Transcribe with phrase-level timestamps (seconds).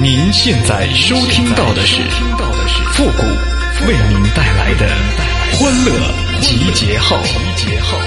[0.00, 2.00] 您现在收听到的是
[2.92, 3.22] 复古
[3.88, 4.86] 为您带来的
[5.54, 5.90] 欢乐
[6.40, 7.20] 集结号。
[7.24, 7.98] 集结号。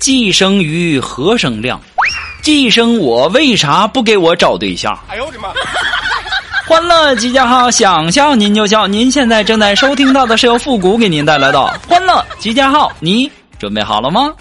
[0.00, 1.80] 寄生于，何生亮？
[2.42, 4.98] 寄生我，为啥不给我找对象？
[5.08, 5.52] 哎呦我的妈！
[6.72, 8.86] 欢乐集结号，想笑您就笑。
[8.86, 14.32] 您现在正在收听到的是由复古给您带来的 欢乐集结号，你准备好了吗？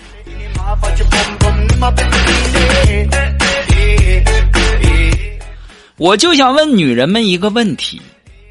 [5.97, 8.01] 我就想问女人们一个问题：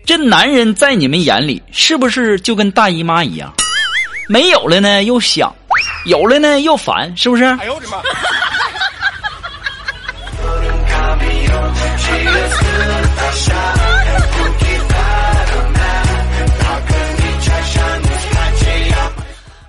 [0.05, 3.51] 这男人在你们眼里是不是就跟大姨妈一样？
[4.29, 5.51] 没有了呢又想，
[6.05, 7.45] 有了呢又烦，是不是？
[7.45, 7.97] 哎呦我的妈！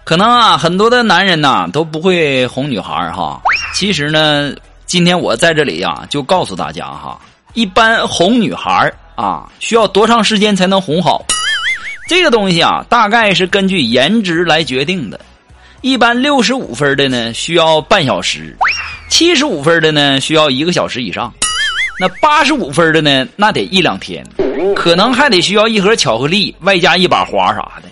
[0.04, 3.42] 可能啊，很多的男人呐都不会哄女孩哈。
[3.74, 4.54] 其实呢，
[4.86, 7.18] 今天我在这里呀，就告诉大家哈，
[7.54, 11.24] 一般哄女孩啊，需要多长时间才能哄好？
[12.10, 15.18] 这个东西啊，大概是根据颜值来决定的。
[15.80, 18.42] 一般六十五分的呢，需要半小时；
[19.10, 21.32] 七十五分的呢，需要一个小时以上；
[22.02, 24.26] 那八十五分的呢，那得一两天，
[24.76, 27.84] 可能还得需要一盒巧克力，外加一把花啥的。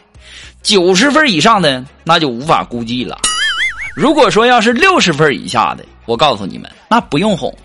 [0.63, 3.19] 九十分以上的那就无法估计了。
[3.95, 7.55] 如果说要是六十分以下的，我告诉你们，那不用哄，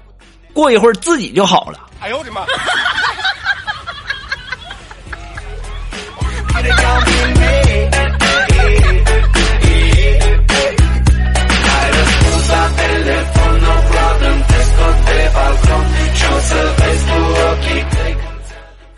[0.53, 1.81] 过一会儿自己就好了。
[2.01, 2.43] 哎呦我的妈！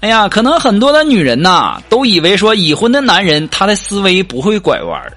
[0.00, 5.12] 哎呀，可能很多的女人呐，都以为说已婚的男人他的思维不会拐弯儿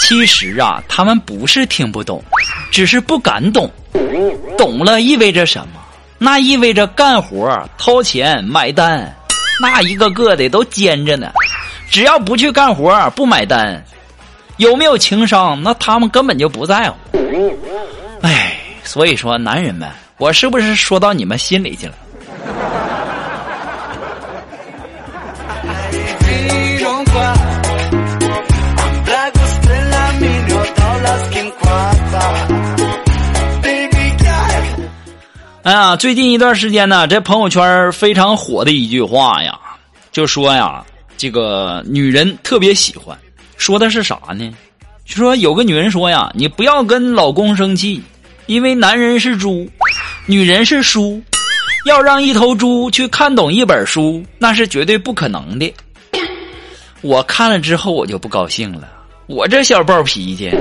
[0.00, 2.22] 其实啊，他们不是听不懂，
[2.70, 3.70] 只是不敢懂。
[4.56, 5.80] 懂了意味着什么？
[6.18, 9.14] 那意味着干活、掏钱、买单，
[9.60, 11.30] 那一个个的都尖着呢。
[11.90, 13.84] 只要不去干活、不买单，
[14.56, 15.60] 有没有情商？
[15.62, 16.96] 那他们根本就不在乎。
[18.22, 21.94] 哎，所以说，男人们，我是不是说到你们心里去了？
[35.62, 39.56] 哎呀，最近一段时间呢，这朋友圈非常火的一句话呀，
[40.10, 40.84] 就说呀，
[41.16, 43.16] 这个女人特别喜欢，
[43.56, 44.52] 说的是啥呢？
[45.04, 48.02] 就说有个女人说呀，你不要跟老公生气，
[48.46, 49.68] 因为男人是猪，
[50.30, 51.22] 女人是书，
[51.86, 55.74] 要让一头猪去看懂一本书，那是绝对不可能的。
[57.00, 58.86] 我看了之后，我就不高兴了。
[59.26, 60.52] 我这小暴脾气，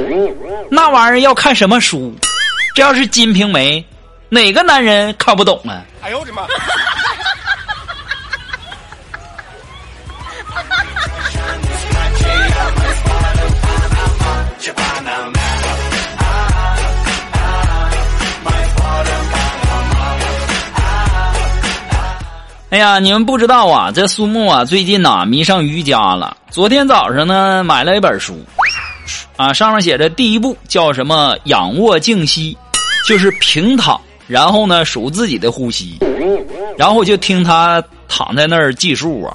[0.72, 2.16] 那玩意儿要看什么书？
[2.75, 3.81] 这要是《金瓶梅》。
[4.29, 5.84] 哪个男人看不懂啊？
[6.01, 6.44] 哎呦我的妈！
[22.69, 26.35] 哎呀，你们不知道啊，这苏木啊，最近呐迷上瑜伽了。
[26.51, 28.44] 昨天早上呢，买了一本书，
[29.38, 31.33] 啊，上面写着第一步叫什么？
[31.45, 32.57] 仰卧静息，
[33.07, 34.00] 就是平躺。
[34.28, 35.97] 然后呢，数自己的呼吸，
[36.78, 39.31] 然后就听他躺在那儿计数啊。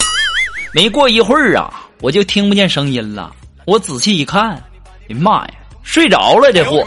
[0.74, 1.72] 没过一会儿啊，
[2.02, 3.32] 我就听不见声音了。
[3.64, 4.60] 我仔细一看，哎
[5.08, 6.86] 呀妈呀，睡着了这货。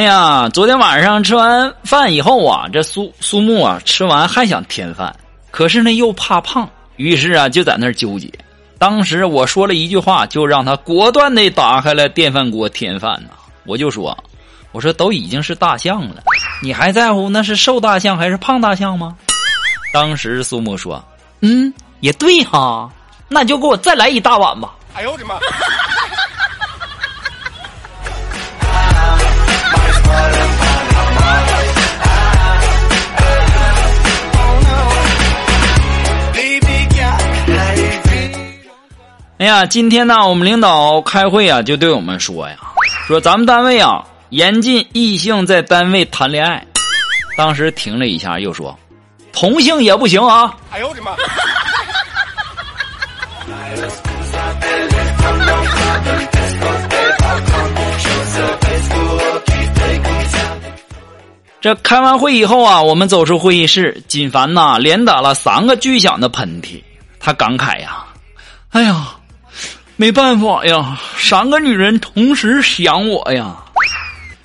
[0.00, 5.14] 哎呀，昨天晚上吃完饭以后啊，这苏苏木啊吃完还想添饭，
[5.50, 6.66] 可是呢又怕胖，
[6.96, 8.32] 于是啊就在那儿纠结。
[8.78, 13.34] 当时我说了一句话，就让他果断的打开了电饭锅添饭呐。
[13.66, 14.16] 我就说，
[14.72, 16.22] 我说都已经是大象了，
[16.62, 19.14] 你还在乎那是瘦大象还是胖大象吗？
[19.92, 21.04] 当时苏木说，
[21.42, 21.70] 嗯，
[22.00, 22.90] 也对哈，
[23.28, 24.72] 那就给我再来一大碗吧。
[24.94, 25.34] 哎呦我的妈！
[39.50, 42.54] 呀，今天呢，我们领导开会啊，就对我们说呀，
[43.08, 46.64] 说咱们单位啊，严禁异性在单位谈恋爱。
[47.36, 48.78] 当时停了一下，又说，
[49.32, 50.54] 同性也不行啊。
[50.70, 51.10] 哎呦我的妈！
[61.60, 66.80] 这开完会以后啊，我们走出会议室，金凡呐连打了三个巨响的喷嚏，
[67.18, 68.04] 他感慨呀
[68.70, 69.08] ：“哎呀，
[70.00, 73.54] 没办法呀，三个女人同时想我呀。”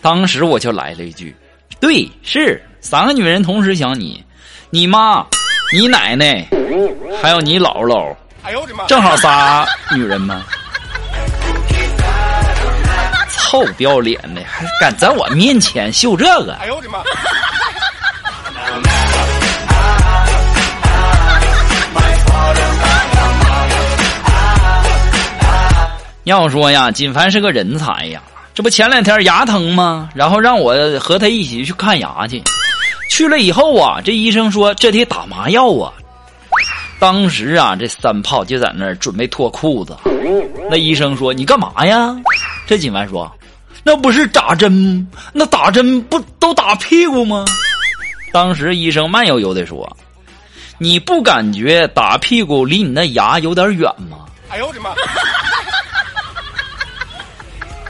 [0.03, 1.33] 当时我就来了一句
[1.79, 4.21] ：“对，是三个女人同时想你，
[4.69, 5.25] 你妈、
[5.73, 6.45] 你奶奶，
[7.23, 8.13] 还有你姥姥，
[8.43, 9.65] 哎呦我的妈，正好仨
[9.95, 10.43] 女人吗？”
[13.29, 16.53] 臭不要脸的，还敢在我面前秀这个！
[16.55, 16.99] 哎呦我的妈！
[26.25, 28.21] 要说呀，锦凡是个人才呀，
[28.53, 30.09] 这不前两天牙疼吗？
[30.15, 32.41] 然后让我和他一起去看牙去。
[33.09, 35.93] 去了以后啊，这医生说这得打麻药啊。
[36.99, 39.95] 当时啊，这三炮就在那儿准备脱裤子。
[40.69, 42.15] 那医生说：“你干嘛呀？”
[42.65, 43.31] 这锦凡说。
[43.83, 45.07] 那不是打针？
[45.31, 47.45] 那打针不都打屁股吗？
[48.33, 49.95] 当时医生慢悠悠的说
[50.79, 54.89] ：“你不感觉打屁股离你那牙有点远吗？”哎呦我的妈！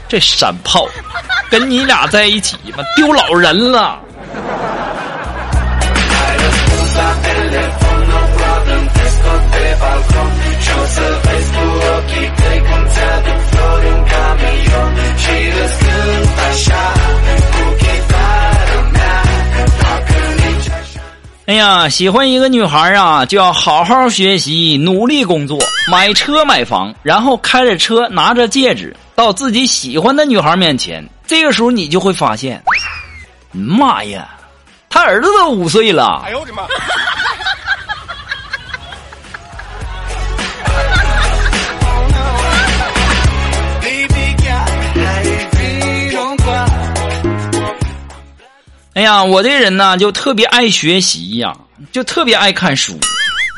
[0.08, 0.86] 这山炮，
[1.50, 3.98] 跟你俩在一起吧，丢老人了。
[21.46, 25.58] 哎呀，喜欢一个女孩啊，就要好好学习，努力工作，
[25.90, 31.04] 买车买房，然后开着车，拿着戒指，到自己喜欢的女孩面前。
[31.26, 32.62] 这个时候，你就会发现，
[33.50, 34.28] 妈呀，
[34.90, 36.22] 他儿子都五岁了。
[36.24, 36.62] 哎呦我的妈！
[48.94, 51.54] 哎呀，我这人呢就特别爱学习呀，
[51.90, 52.98] 就特别爱看书。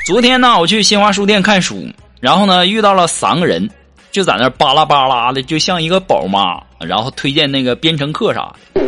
[0.07, 1.87] 昨天呢，我去新华书店看书，
[2.21, 3.69] 然后呢遇到了三个人，
[4.11, 8.81] 就在那巴拉巴拉的，就像一个宝妈，然后推荐那个编程课啥的。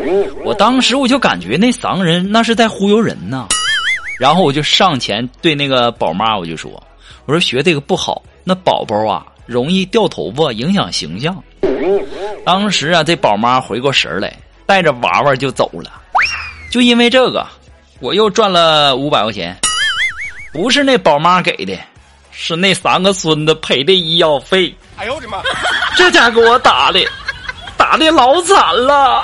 [0.44, 3.46] 我当时我就感觉那三个人那是在忽悠人呢，
[4.19, 6.70] 然后我就上前对那个宝妈我就说
[7.26, 11.40] ：“我说学这个不好，那宝宝啊容易掉头发，影响形象。”
[12.44, 14.34] 当时啊，这宝妈回过神来，
[14.67, 15.93] 带着娃娃就走了。
[16.70, 17.46] 就因为这个，
[18.00, 19.56] 我又赚了五百块钱，
[20.52, 21.76] 不是那宝妈给的，
[22.31, 24.75] 是那三个孙子赔的医药费。
[25.00, 25.41] 哎呦我的妈！
[25.97, 27.02] 这家给我打的，
[27.75, 29.23] 打的老惨了。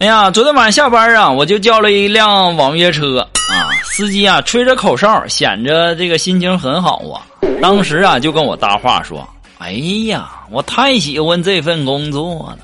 [0.00, 3.72] 哎呀，昨天晚上下班啊，我就叫了一辆网约车啊。
[3.82, 7.24] 司机啊，吹着口哨，显着这个心情很好啊。
[7.62, 9.26] 当时啊，就跟我搭话说
[9.60, 9.72] ：“哎
[10.06, 12.58] 呀，我太喜欢这份工作了。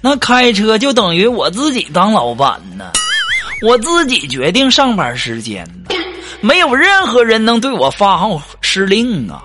[0.00, 2.92] 那开车就等于我自己当老板呢，
[3.66, 5.96] 我自己决定上班时间呢，
[6.40, 9.42] 没有任何人能对我发号施令啊。”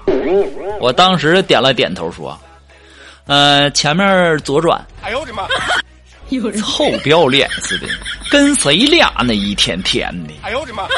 [0.79, 2.39] 我当时点了点头说
[3.25, 5.47] ：“呃，前面左转。”哎呦我的妈！
[6.61, 7.87] 臭不要脸似的，
[8.29, 9.33] 跟谁俩呢？
[9.33, 10.33] 一天天的。
[10.43, 10.87] 哎呦我的妈！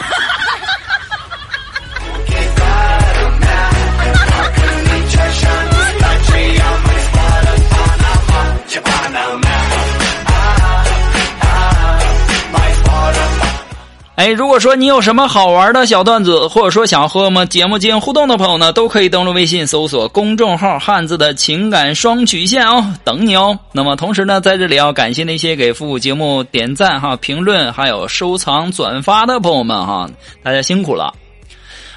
[14.17, 23.59] 哎，如果说你有什么好玩的小段子，或者说想和我们节目进行互动的朋友呢，都可以登录微信搜索公众号“汉字的情感双曲线”哦，等你哦。
[23.71, 30.09] 那么同时呢，在这里要感谢那些给父母节目点赞、哈评论、还有收藏、转发的朋友们哈，
[30.41, 31.13] 大家辛苦了。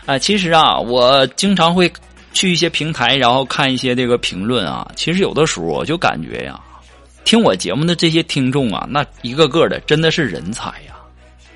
[0.04, 1.90] 啊，其实啊，我经常会
[2.34, 4.86] 去一些平台，然后看一些这个评论啊。
[4.94, 6.60] 其实有的时候我就感觉呀，
[7.24, 10.99] 听我节目的这些听众啊，那一个个的真的是人才呀。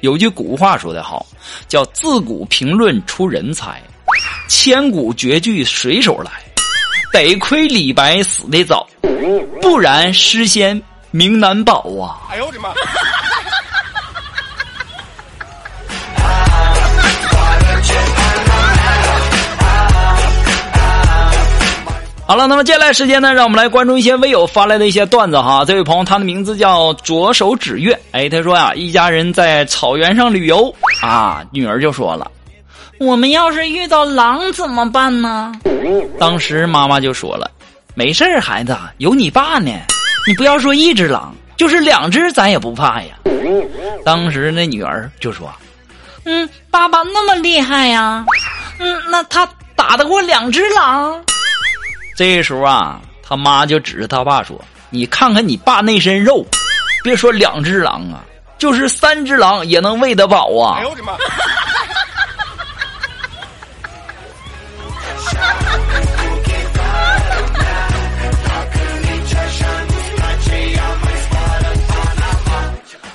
[0.04, 1.24] 有句古话说得好，
[1.66, 3.82] 叫“自古评论出人才，
[4.50, 6.30] 千古绝句随手来”。
[7.10, 8.86] 得亏李白死得早，
[9.62, 10.78] 不然诗仙
[11.10, 12.20] 名难保啊！
[12.30, 12.68] 哎呦我的妈！
[22.26, 25.62] 好了，那么接下来时间呢，让我们来关注一些微友发来的一些段子哈。
[25.66, 32.30] 这位朋友，他的名字叫左手指月，哎，他说呀，一家人在草原上旅游啊，女儿就说了
[32.98, 35.52] ：“我们要是遇到狼怎么办呢？”
[36.18, 37.50] 当时妈妈就说了
[37.94, 39.70] ：“没事儿，孩子，有你爸呢。
[40.26, 43.16] 你不要说一只狼，就是两只咱也不怕呀。”
[44.02, 45.52] 当时那女儿就说
[46.24, 48.24] ：“嗯，爸爸那么厉害呀？
[48.80, 51.22] 嗯，那他打得过两只狼？”
[52.16, 56.46] 这时候啊，他妈就指着他爸说：“你看看你爸那身肉，
[57.02, 58.22] 别说两只狼啊，
[58.56, 61.12] 就是三只狼也能喂得饱啊！”哎呦我的妈！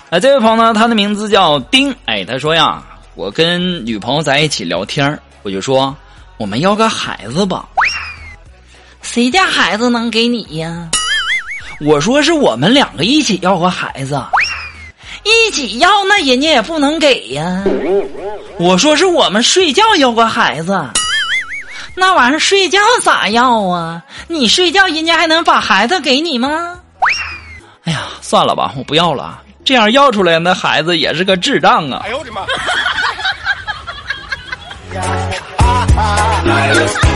[0.09, 1.95] 哎，这位朋友呢，他的名字叫丁。
[2.05, 2.83] 哎，他说呀，
[3.15, 5.95] 我跟女朋友在一起聊天我就说
[6.37, 7.69] 我们要个孩子吧。
[9.11, 10.87] 谁家孩子能给你呀？
[11.81, 14.21] 我说是我们两个一起要个孩子，
[15.23, 17.63] 一起要那人家也不能给呀。
[18.59, 20.85] 我说是我们睡觉要个孩子，
[21.95, 23.99] 那玩意儿睡觉咋要啊？
[24.27, 26.79] 你睡觉人家还能把孩子给你吗？
[27.85, 29.41] 哎呀，算了吧，我不要了。
[29.65, 32.01] 这样要出来，那孩子也是个智障啊！
[32.05, 32.45] 哎呦我的妈！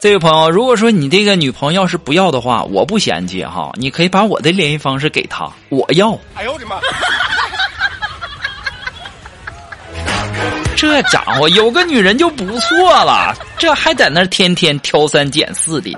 [0.00, 6.18] 这位朋友，如果说你这个女朋友要是不要的话，我不嫌弃哈，你可以把我的联系方式给她，我要。
[6.34, 6.80] 哎呦我的妈！
[10.74, 15.94] 这家伙有个女人就不错了，这还在那天天挑三拣四的。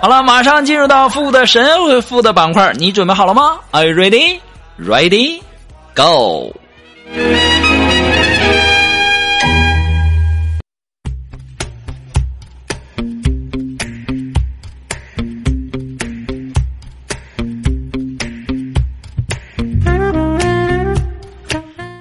[0.00, 4.38] 好了，马上进入到富的神回复的板块，你准备好了吗？Are you ready?
[4.78, 5.42] Ready?
[5.96, 6.54] Go!
[7.12, 7.89] Thank you.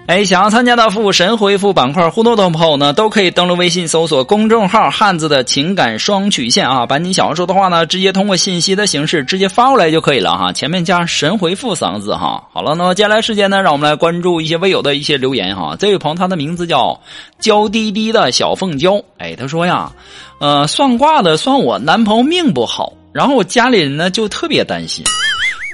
[0.09, 12.43] 哎，想要参加到复神回复板块互动的朋友呢，都可以登录微信搜索公众号“汉字的情感双曲线”啊，把你想要说的话呢，直接通过信息的形式直接发过来就可以了哈，前面加“神回复”三个字哈。
[12.51, 15.75] 好了，那么接下来时间呢，让我们来关注一些微友的一些留言哈。
[15.77, 16.99] 这位朋友他的名字叫
[17.37, 19.91] 娇滴滴的小凤娇，哎，他说呀，
[20.39, 25.05] 呃，算卦的算我男朋友命不好，然后我家里人呢就特别担心，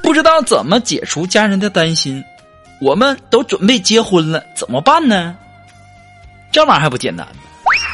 [0.04, 2.22] 不知道怎么解除家人的担心。
[2.80, 5.36] 我们都准备结婚了，怎么办呢？
[6.52, 7.34] 这玩意儿还不简单吗？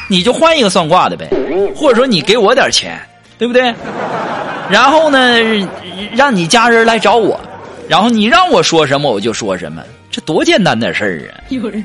[0.09, 1.29] 你就换一个算卦的呗，
[1.75, 2.99] 或者说你给我点钱，
[3.37, 3.73] 对不对？
[4.69, 5.39] 然后呢，
[6.13, 7.39] 让你家人来找我，
[7.87, 11.39] 然后你让我说什么我就说什么，这多简单的事儿啊！
[11.49, 11.83] 有人。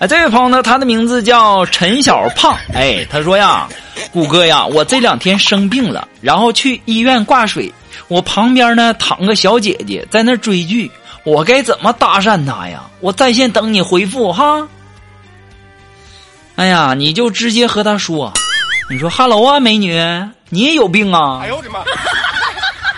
[0.00, 2.56] 哎，这位朋友呢，他的名字叫陈小胖。
[2.74, 3.68] 哎，他说呀。
[4.12, 7.72] 谷歌呀，我这两天生病了，然后去医院挂水。
[8.08, 10.90] 我旁边呢躺个小姐姐在那追剧，
[11.24, 12.82] 我该怎么搭讪她呀？
[13.00, 14.66] 我在线等你回复哈。
[16.56, 18.32] 哎呀，你就直接和她说，
[18.90, 19.94] 你说哈喽啊，美女，
[20.48, 21.40] 你也有病啊？
[21.42, 21.80] 哎呦我的妈！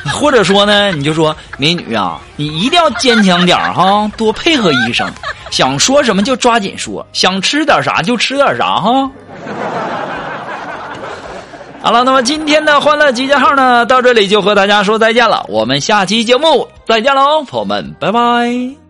[0.13, 5.09] 或者说呢，你就说美女啊，你一定要坚强点哈，多配合医生，
[5.51, 9.11] 想说什么就抓紧说，想吃点啥就吃点啥哈。
[11.83, 15.45] 好了，那么今天的欢乐集结号呢，到这里就和大家说再见了。
[15.49, 18.82] 我们下期节目再见喽，朋友们，拜拜。